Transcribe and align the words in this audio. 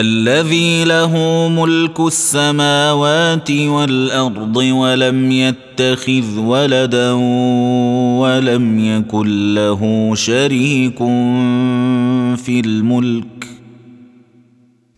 الذي 0.00 0.84
له 0.84 1.12
ملك 1.48 2.00
السماوات 2.00 3.50
والأرض 3.50 4.56
ولم 4.56 5.32
يتخذ 5.32 6.38
ولدا 6.38 7.12
ولم 8.20 8.78
يكن 8.78 9.54
له 9.54 10.10
شريك 10.14 10.98
في 12.38 12.60
الملك 12.60 13.48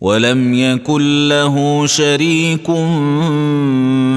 ولم 0.01 0.53
يكن 0.53 1.27
له 1.27 1.85
شريك 1.85 2.65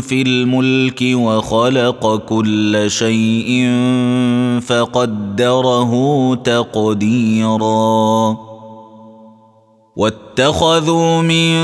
في 0.01 0.23
الملك 0.23 1.03
وخلق 1.03 2.17
كل 2.17 2.85
شيء 2.89 3.71
فقدره 4.61 6.35
تقديرا 6.35 7.75
واتخذوا 9.97 11.23
من 11.23 11.55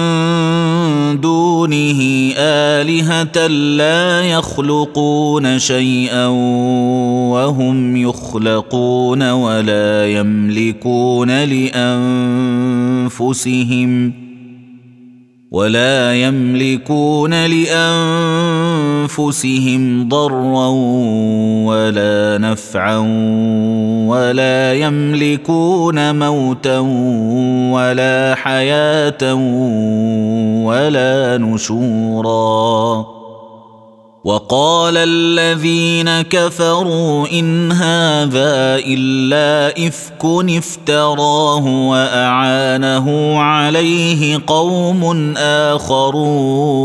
دونه 1.21 2.01
آلهة 2.37 3.47
لا 3.47 4.23
يخلقون 4.23 5.59
شيئا 5.59 6.27
وهم 7.31 7.97
يخلقون 7.97 9.31
ولا 9.31 10.07
يملكون 10.07 11.45
لأنفسهم 13.05 14.20
ولا 15.51 16.15
يملكون 16.15 17.47
لأنفسهم 19.07 20.09
ضرا 20.09 20.69
ولا 21.67 22.39
نفعا 22.39 22.99
ولا 24.07 24.75
يملكون 24.75 26.19
موتا 26.19 26.79
ولا 27.75 28.35
حياة 28.35 29.35
ولا 30.65 31.39
نشورا 31.39 33.20
وقال 34.25 34.97
الذين 34.97 36.23
كفروا 36.23 37.27
إن 37.33 37.73
هذا 37.73 38.77
إلا 38.85 39.73
إفك 39.89 40.25
افتراه 40.57 41.89
وأعانه 41.89 43.39
عليه 43.41 44.41
قوم 44.47 45.35
آخرون. 45.37 46.81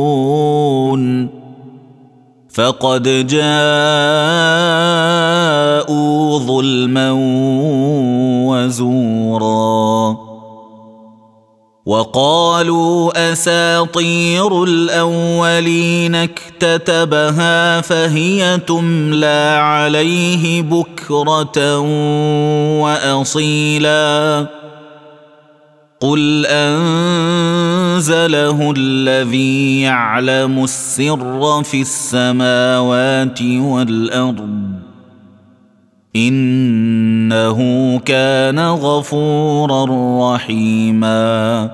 فقد 2.53 3.27
جاءوا 3.27 3.59
ظلما 6.39 7.11
وزورا. 8.47 10.24
وقالوا 11.85 13.31
أساطير 13.31 14.63
الأولين 14.63 16.15
اكتتبها 16.15 17.81
فهي 17.81 18.59
تملى 18.67 19.57
عليه 19.61 20.61
بكرة 20.61 21.79
وأصيلا. 22.81 24.45
قل 25.99 26.45
أنزله 26.45 27.93
الذي 28.77 29.81
يعلم 29.81 30.63
السر 30.63 31.63
في 31.63 31.81
السماوات 31.81 33.41
والأرض. 33.41 34.84
إنه 36.15 37.59
كان 38.05 38.59
غفورا 38.59 39.85
رحيما. 40.35 41.71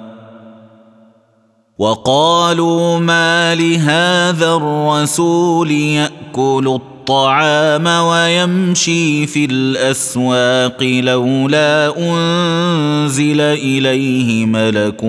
وقالوا 1.77 2.99
ما 2.99 3.55
لهذا 3.55 4.53
الرسول 4.55 5.71
يأكل 5.71 6.67
الطعام 6.67 7.87
ويمشي 7.87 9.27
في 9.27 9.45
الأسواق 9.45 10.83
لولا 10.83 11.93
أنزل 11.97 13.41
إليه 13.41 14.45
ملك 14.45 15.01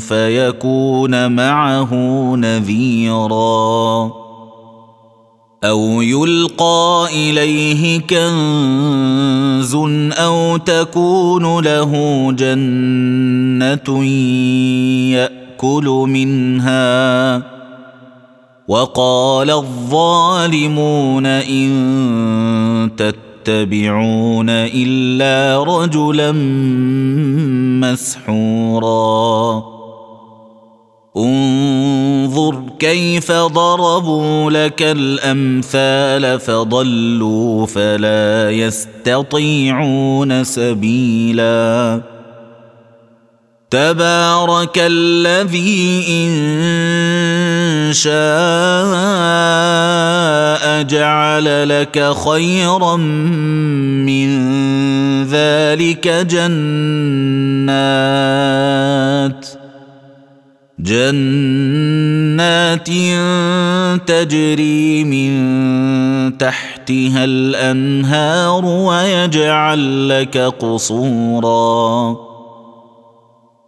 فيكون 0.00 1.32
معه 1.32 1.94
نذيرا. 2.36 4.23
أو 5.64 6.02
يلقى 6.02 7.08
إليه 7.12 8.00
كنز 8.00 9.74
أو 10.12 10.56
تكون 10.56 11.64
له 11.64 11.92
جنة 12.32 14.04
يأكل 15.14 15.84
منها. 16.08 17.42
وقال 18.68 19.50
الظالمون 19.50 21.26
إن 21.26 22.90
تتبعون 22.96 24.46
إلا 24.48 25.64
رجلا 25.64 26.32
مسحورا. 27.92 29.73
انظر 31.16 32.62
كيف 32.78 33.32
ضربوا 33.32 34.50
لك 34.50 34.82
الأمثال 34.82 36.40
فضلوا 36.40 37.66
فلا 37.66 38.50
يستطيعون 38.50 40.44
سبيلا. 40.44 42.00
تبارك 43.70 44.78
الذي 44.78 46.04
إن 46.08 47.92
شاء 47.92 48.14
جعل 50.82 51.68
لك 51.68 52.12
خيرا 52.28 52.96
من 52.96 54.28
ذلك 55.24 56.08
جنات. 56.08 56.94
جنات 60.84 62.88
تجري 64.08 65.04
من 65.04 66.38
تحتها 66.38 67.24
الأنهار 67.24 68.64
ويجعل 68.64 70.08
لك 70.08 70.38
قصورا. 70.38 72.16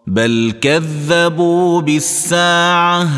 بل 0.07 0.55
كذبوا 0.61 1.81
بالساعة 1.81 3.09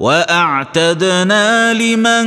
وأعتدنا 0.00 1.74
لمن 1.74 2.26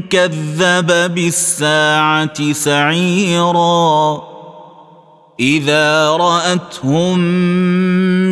كذب 0.00 1.14
بالساعة 1.14 2.52
سعيرا. 2.52 4.31
إذا 5.40 6.10
رأتهم 6.10 7.18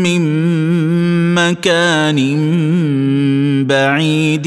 من 0.02 0.22
مكان 1.34 2.18
بعيد 3.66 4.46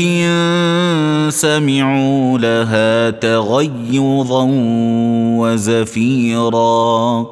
سمعوا 1.29 2.39
لها 2.39 3.09
تغيظا 3.09 4.47
وزفيرا. 5.39 7.25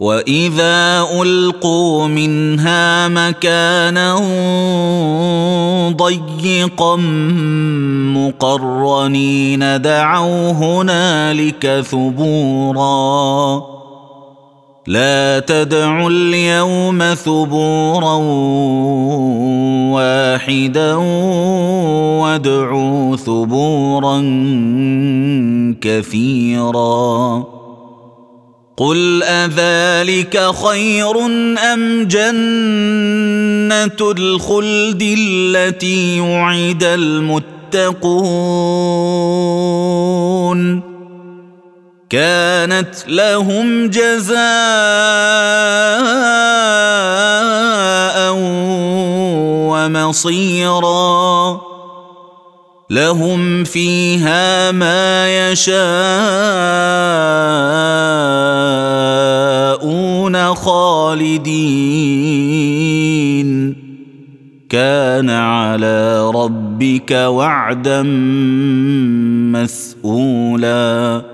وإذا 0.00 1.06
ألقوا 1.22 2.06
منها 2.06 3.08
مكانا 3.08 4.16
ضيقا 5.96 6.96
مقرنين 8.16 9.82
دعوا 9.82 10.50
هنالك 10.50 11.84
ثبورا. 11.90 13.73
لا 14.86 15.38
تدعوا 15.40 16.10
اليوم 16.10 17.14
ثبورا 17.14 18.14
واحدا 19.94 20.94
وادعوا 22.20 23.16
ثبورا 23.16 24.20
كثيرا. 25.80 27.44
قل 28.76 29.22
أذلك 29.22 30.50
خير 30.64 31.26
أم 31.72 32.04
جنة 32.04 34.00
الخلد 34.00 35.02
التي 35.18 36.20
وعد 36.20 36.84
المتقون؟ 36.84 38.14
كانت 42.14 42.94
لهم 43.08 43.90
جزاء 43.90 44.38
ومصيرا. 49.74 51.60
لهم 52.90 53.64
فيها 53.64 54.72
ما 54.72 55.50
يشاءون 55.50 55.74
خالدين. 60.54 61.74
كان 64.68 65.30
على 65.30 66.30
ربك 66.30 67.10
وعدا 67.10 68.02
مسئولا 69.52 71.33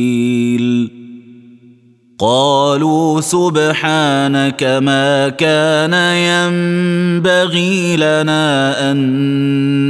قالوا 2.21 3.21
سبحانك 3.21 4.63
ما 4.63 5.29
كان 5.29 5.93
ينبغي 5.93 7.97
لنا 7.97 8.91
أن 8.91 8.97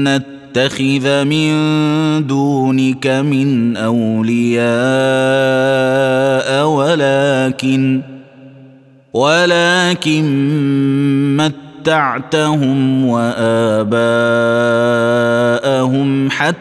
نتخذ 0.08 1.26
من 1.26 1.52
دونك 2.28 3.08
من 3.08 3.78
أولياء 3.78 4.62
ولكن 6.68 8.02
ولكن 9.14 10.26
متعتهم 11.38 13.06
وآباءهم 13.06 14.02
حتى 16.30 16.61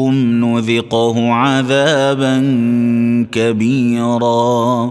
نذقه 0.00 1.32
عذابا 1.32 2.38
كبيرا. 3.32 4.90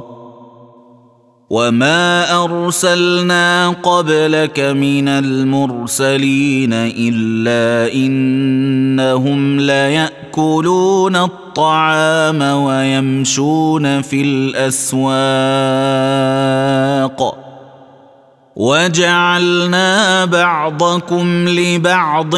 وما 1.49 2.43
ارسلنا 2.43 3.69
قبلك 3.69 4.59
من 4.59 5.07
المرسلين 5.07 6.73
الا 6.73 7.93
انهم 7.93 9.59
لياكلون 9.59 11.15
الطعام 11.15 12.41
ويمشون 12.41 14.01
في 14.01 14.21
الاسواق. 14.21 15.05
وجعلنا 18.55 20.25
بعضكم 20.25 21.47
لبعض 21.47 22.35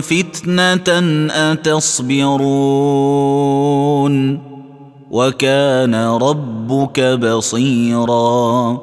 فتنة 0.00 0.88
أتصبرون 1.52 2.40
وكان 5.10 5.94
ربك 5.94 7.00
بصيرا 7.00 8.78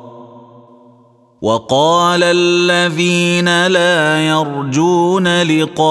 وقال 1.41 2.23
الذين 2.23 3.67
لا 3.67 4.27
يرجون 4.27 5.41
لقاءنا 5.41 5.87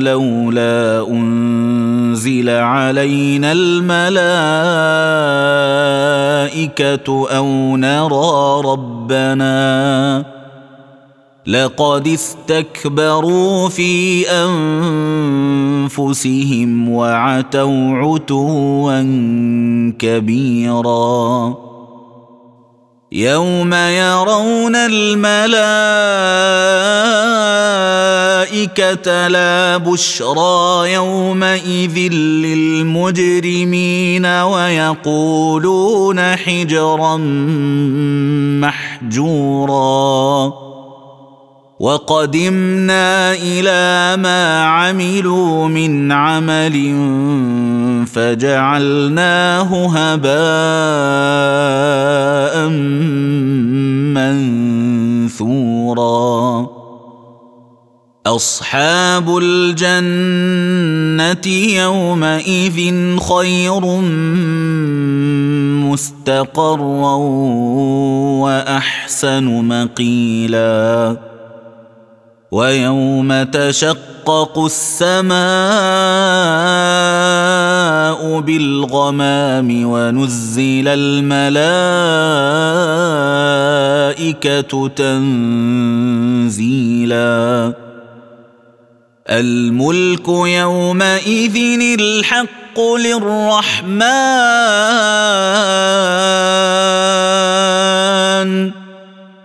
لولا 0.00 1.00
أنزل 2.10 2.48
علينا 2.48 3.52
الملائكة 3.52 4.26
أو 7.36 7.76
نرى 7.76 8.62
ربنا. 8.64 10.24
لقد 11.46 12.08
استكبروا 12.08 13.68
في 13.68 14.24
أنفسهم 15.88 16.88
وعتوا 16.88 17.96
عتوا 17.96 19.02
كبيرا. 19.98 21.69
يوم 23.12 23.74
يرون 23.74 24.76
الملائكه 24.76 25.28
لا 29.28 29.76
بشرى 29.76 30.92
يومئذ 30.92 31.98
للمجرمين 32.44 34.26
ويقولون 34.26 36.20
حجرا 36.36 37.16
محجورا 39.10 40.52
وقدمنا 41.80 43.32
إلى 43.32 44.16
ما 44.22 44.64
عملوا 44.64 45.68
من 45.68 46.12
عمل 46.12 46.76
فجعلناه 48.04 49.86
هباء 49.96 50.30
منثورا. 55.38 56.66
أصحاب 58.26 59.38
الجنة 59.42 60.66
يومئذ 61.74 63.18
خير 63.18 63.80
مستقرا 65.90 67.14
وأحسن 68.40 69.44
مقيلا. 69.44 71.29
ويوم 72.50 73.42
تشقق 73.42 74.58
السماء 74.58 75.40
بالغمام 78.40 79.84
ونزل 79.84 80.88
الملائكة 84.08 84.88
تنزيلا. 84.88 85.60
الملك 89.30 90.28
يومئذ 90.28 91.56
الحق 92.00 92.80
للرحمن. 92.98 94.00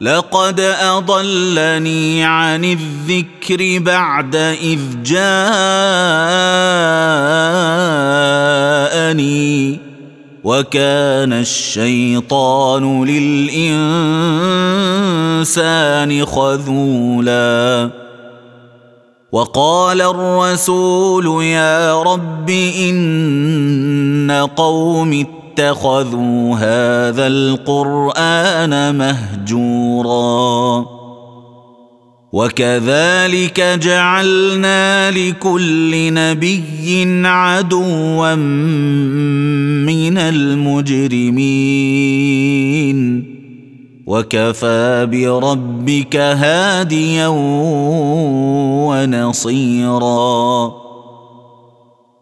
لقد 0.00 0.60
أضلني 0.80 2.24
عن 2.24 2.64
الذكر 2.64 3.78
بعد 3.78 4.36
إذ 4.36 4.80
جاءني 5.02 5.38
وكان 10.44 11.32
الشيطان 11.32 13.04
للإنسان 13.04 13.64
خذولا 16.26 17.90
وقال 19.32 20.00
الرسول 20.00 21.44
يا 21.44 22.02
رب 22.02 22.50
إن 22.50 24.48
قوم 24.56 25.37
اتخذوا 25.58 26.54
هذا 26.54 27.26
القرآن 27.26 28.94
مهجورا. 28.94 30.86
وكذلك 32.32 33.60
جعلنا 33.60 35.10
لكل 35.10 36.14
نبي 36.14 37.26
عدوا 37.26 38.34
من 39.84 40.18
المجرمين. 40.18 41.38
وكفى 44.06 45.08
بربك 45.12 46.16
هاديا 46.16 47.26
ونصيرا. 48.88 50.72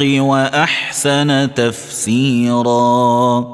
الحق 0.00 0.22
وأحسن 0.22 1.54
تفسيرا. 1.54 3.44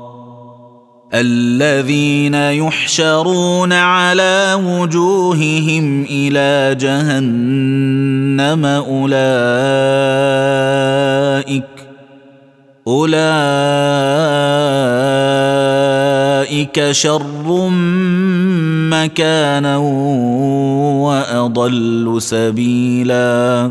الذين 1.15 2.35
يحشرون 2.35 3.73
على 3.73 4.57
وجوههم 4.65 6.07
إلى 6.11 6.75
جهنم 6.81 8.65
أولئك 8.67 9.21
أولئك 12.87 13.21
شر 16.91 17.69
مكانا 18.91 19.77
وأضل 20.97 22.17
سبيلا. 22.19 23.71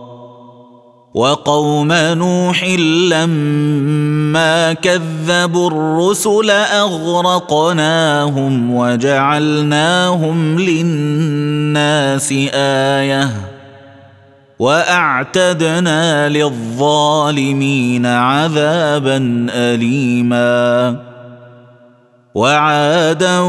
وقوم 1.13 1.93
نوح 1.93 2.63
لما 3.11 4.73
كذبوا 4.73 5.69
الرسل 5.69 6.49
أغرقناهم 6.81 7.95
وجعلناهم 8.75 10.59
للناس 10.59 12.33
آية 12.53 13.29
وأعتدنا 14.59 16.29
للظالمين 16.29 18.05
عذابا 18.05 19.47
اليما 19.49 21.10
وعادا 22.35 23.39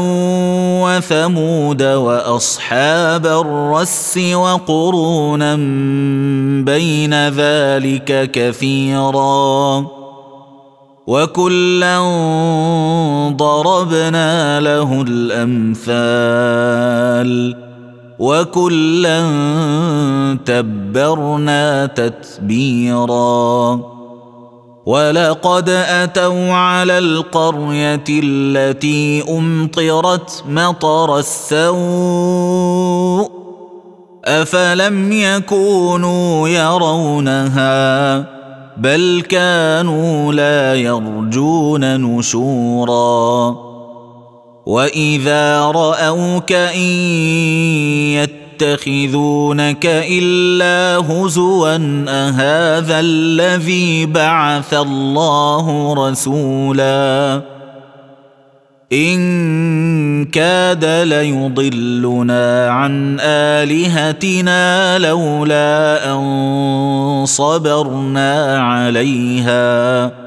وثمود 0.83 1.83
وأصحاب 1.83 3.25
الرس 3.25 4.19
وقرونا 4.33 5.55
بين 6.65 7.29
ذلك 7.29 8.31
كثيرا 8.31 9.85
وكلا 11.07 11.99
ضربنا 13.29 14.59
له 14.59 15.05
الأمثال 15.07 16.03
وكلا 18.19 19.21
تبرنا 20.45 21.85
تتبيرا 21.85 23.92
ولقد 24.85 25.69
أتوا 25.69 26.53
على 26.53 26.97
القرية 26.97 28.03
التي 28.09 29.23
أمطرت 29.29 30.43
مطر 30.49 31.19
السوء 31.19 32.83
أفلم 34.25 35.11
يكونوا 35.11 36.49
يرونها 36.49 38.25
بل 38.77 39.23
كانوا 39.29 40.33
لا 40.33 40.75
يرجون 40.75 42.01
نشورا 42.01 43.55
وإذا 44.65 45.61
رأوك 45.65 46.51
إن 46.51 46.81
يتخذونك 48.63 49.85
إلا 49.85 51.05
هزوا 51.07 51.75
أهذا 52.07 52.99
الذي 52.99 54.05
بعث 54.05 54.73
الله 54.73 55.93
رسولا؟ 55.93 57.41
إن 58.93 60.25
كاد 60.25 60.85
ليضلنا 60.85 62.69
عن 62.69 63.17
آلهتنا 63.19 64.97
لولا 64.99 66.13
أن 66.13 67.23
صبرنا 67.27 68.59
عليها. 68.63 70.22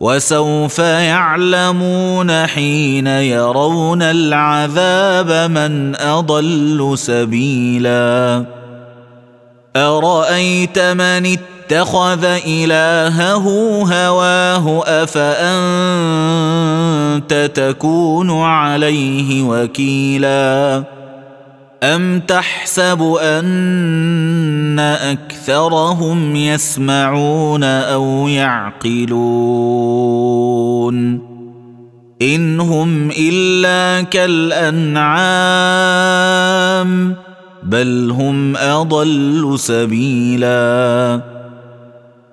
وسوف 0.00 0.78
يعلمون 0.78 2.46
حين 2.46 3.06
يرون 3.06 4.02
العذاب 4.02 5.50
من 5.50 5.96
أضل 5.96 6.92
سبيلا. 6.94 8.44
أرأيت 9.76 10.78
من 10.78 11.36
اتخذ 11.70 12.24
إلهه 12.46 13.46
هواه 13.82 14.82
أفأنت 14.86 15.50
تكون 17.54 18.42
عليه 18.42 19.42
وكيلا؟ 19.42 20.97
ام 21.82 22.20
تحسب 22.20 23.02
ان 23.22 24.78
اكثرهم 24.78 26.36
يسمعون 26.36 27.64
أو 27.64 28.28
يعقلون 28.28 29.18
ان 32.22 32.60
هم 32.60 33.10
الا 33.18 34.02
كالانعام 34.02 35.08
بل 37.62 38.10
هم 38.10 38.56
اضل 38.56 39.54
سبيلا 39.58 41.20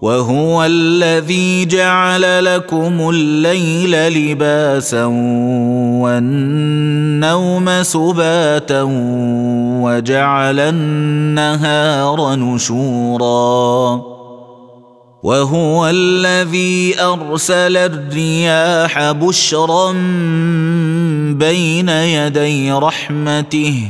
وهو 0.00 0.64
الذي 0.64 1.64
جعل 1.64 2.44
لكم 2.44 3.10
الليل 3.10 4.08
لباسا 4.08 5.04
والنوم 6.00 7.82
سباتا 7.82 8.82
وجعل 9.82 10.60
النهار 10.60 12.34
نشورا 12.34 14.02
وهو 15.22 15.88
الذي 15.88 17.00
أرسل 17.00 17.76
الرياح 17.76 19.12
بشرا 19.12 19.92
بين 21.32 21.88
يدي 21.88 22.72
رحمته 22.72 23.84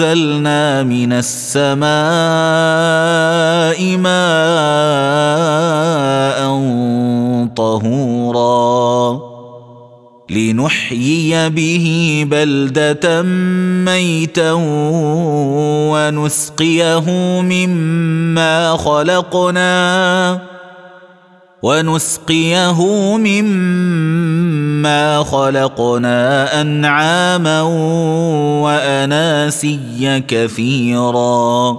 وانزلنا 0.00 0.82
من 0.82 1.12
السماء 1.12 1.86
ماء 3.96 4.74
طهورا 7.56 9.20
لنحيي 10.30 11.50
به 11.50 12.26
بلدة 12.30 13.22
ميتا 13.84 14.52
ونسقيه 15.92 17.10
مما 17.40 18.76
خلقنا 18.76 20.53
ونسقيه 21.64 22.82
مما 23.16 25.02
خلقنا 25.24 26.60
أنعاما 26.60 27.62
وأناسيا 28.62 30.18
كثيرا. 30.28 31.78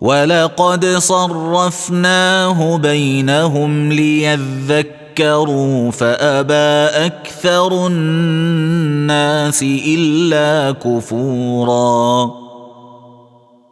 ولقد 0.00 0.86
صرفناه 0.86 2.76
بينهم 2.76 3.92
ليذكروا 3.92 5.90
فأبى 5.90 7.06
أكثر 7.06 7.86
الناس 7.86 9.62
إلا 9.62 10.72
كفورا. 10.72 12.45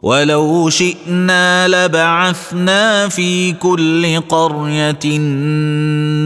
ولو 0.05 0.69
شئنا 0.69 1.67
لبعثنا 1.67 3.07
في 3.07 3.51
كل 3.51 4.19
قرية 4.29 5.17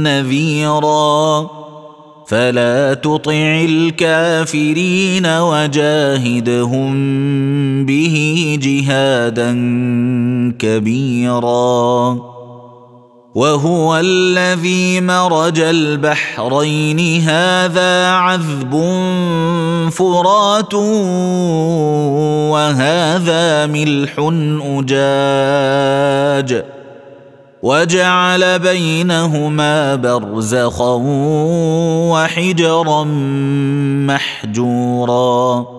نذيرا. 0.04 1.50
فلا 2.28 2.94
تطع 2.94 3.66
الكافرين 3.70 5.26
وجاهدهم 5.26 6.96
به 7.86 8.58
جهادا 8.62 9.52
كبيرا. 10.60 12.18
وهو 13.36 13.98
الذي 13.98 15.02
مرج 15.02 15.60
البحرين 15.60 17.22
هذا 17.22 18.10
عذب 18.10 18.72
فرات 19.92 20.74
وهذا 22.54 23.66
ملح 23.66 24.14
أجاج. 24.90 26.64
وجعل 27.64 28.60
بينهما 28.60 29.96
برزخا 29.96 31.00
وحجرا 32.12 33.04
محجورا. 34.08 35.79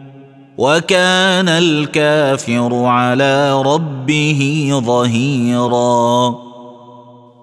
وكان 0.61 1.49
الكافر 1.49 2.85
على 2.85 3.61
ربه 3.61 4.69
ظهيرا. 4.85 6.35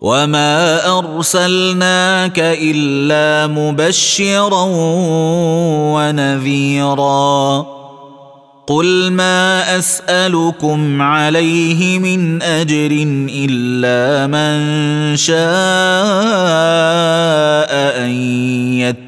وما 0.00 0.86
أرسلناك 0.98 2.38
إلا 2.38 3.46
مبشرا 3.46 4.64
ونذيرا. 5.94 7.66
قل 8.66 9.10
ما 9.12 9.78
أسألكم 9.78 11.02
عليه 11.02 11.98
من 11.98 12.42
أجر 12.42 12.90
إلا 13.30 14.26
من 14.26 15.16
شاء 15.16 15.38
أن 18.04 18.10
يتبع 18.78 19.07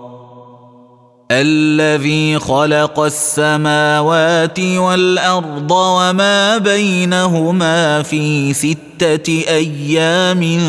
الذي 1.31 2.39
خلق 2.39 2.99
السماوات 2.99 4.59
والأرض 4.59 5.71
وما 5.71 6.57
بينهما 6.57 8.03
في 8.03 8.53
ستة 8.53 9.43
أيام 9.47 10.59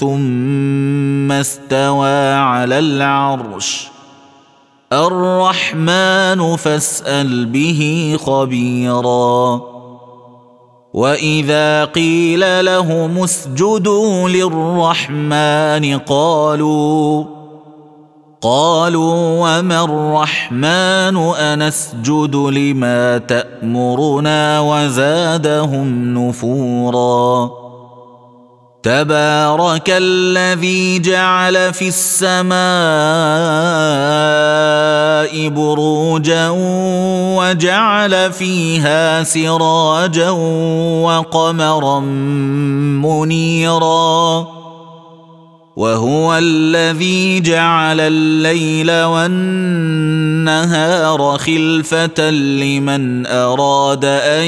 ثم 0.00 1.32
استوى 1.32 2.32
على 2.32 2.78
العرش. 2.78 3.88
الرحمن 4.92 6.56
فاسأل 6.56 7.46
به 7.46 8.16
خبيرا. 8.20 9.60
وإذا 10.94 11.84
قيل 11.84 12.64
لهم 12.64 13.18
اسجدوا 13.18 14.28
للرحمن 14.28 15.98
قالوا 15.98 17.37
قالوا 18.40 19.14
وما 19.40 19.84
الرحمن 19.84 21.16
أنسجد 21.34 22.36
لما 22.36 23.18
تأمرنا 23.18 24.60
وزادهم 24.60 26.18
نفورا. 26.18 27.50
تبارك 28.82 29.90
الذي 29.90 30.98
جعل 30.98 31.74
في 31.74 31.88
السماء 31.88 32.58
بروجا 35.48 36.48
وجعل 37.38 38.32
فيها 38.32 39.22
سراجا 39.22 40.30
وقمرا 41.02 42.00
منيرا. 43.02 44.57
وهو 45.78 46.38
الذي 46.38 47.40
جعل 47.40 48.00
الليل 48.00 48.90
والنهار 49.04 50.58
خلفة 51.38 52.30
لمن 52.30 53.26
أراد 53.26 54.04
أن 54.04 54.44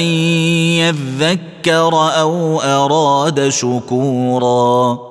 يذكر 0.83 1.93
أو 2.19 2.61
أراد 2.61 3.49
شكورا. 3.49 5.10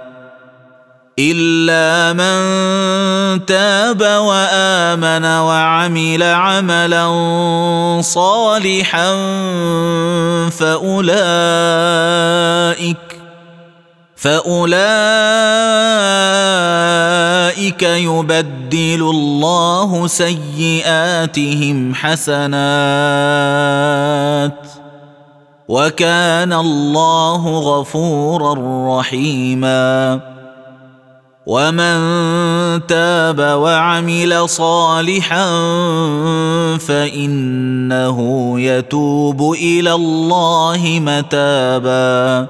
إلا 1.21 2.13
من 2.13 3.45
تاب 3.45 4.01
وآمن 4.01 5.25
وعمل 5.25 6.23
عملا 6.23 7.07
صالحا 8.01 9.11
فأولئك 10.49 11.61
فأولئك 14.15 14.71
يبدل 17.83 19.01
الله 19.01 20.07
سيئاتهم 20.07 21.95
حسنات 21.95 22.51
وكان 25.67 26.53
الله 26.53 27.59
غفورا 27.59 28.53
رحيما 28.99 30.19
ومن 31.45 31.97
تاب 32.87 33.39
وعمل 33.39 34.49
صالحا 34.49 35.45
فانه 36.77 38.19
يتوب 38.59 39.53
إلى 39.53 39.93
الله 39.93 40.99
متابا 41.01 42.47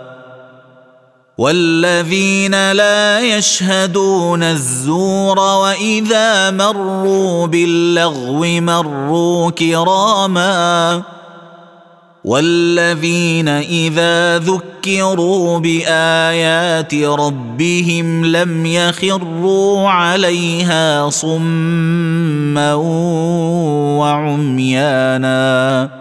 والذين 1.37 2.71
لا 2.71 3.19
يشهدون 3.19 4.43
الزور 4.43 5.39
واذا 5.39 6.51
مروا 6.51 7.47
باللغو 7.47 8.41
مروا 8.61 9.51
كراما 9.51 11.03
والذين 12.23 13.47
اذا 13.47 14.39
ذكروا 14.39 15.59
بايات 15.59 16.93
ربهم 16.93 18.25
لم 18.25 18.65
يخروا 18.65 19.89
عليها 19.89 21.09
صما 21.09 22.73
وعميانا 23.99 26.00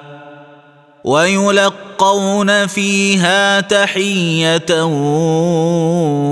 ويلقون 1.03 2.67
فيها 2.67 3.61
تحية 3.61 4.83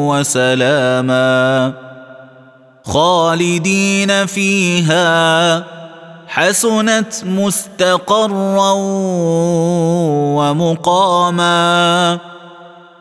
وسلاما 0.09 1.73
خالدين 2.83 4.25
فيها 4.25 5.63
حسنت 6.27 7.13
مستقرا 7.25 8.73
ومقاما 10.37 12.19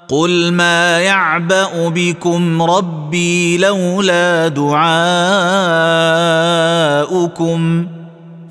قل 0.08 0.52
ما 0.52 1.00
يعبأ 1.00 1.88
بكم 1.88 2.62
ربي 2.62 3.58
لولا 3.58 4.48
دعاؤكم 4.48 4.78